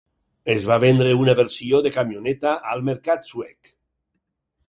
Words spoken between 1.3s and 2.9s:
versió de camioneta al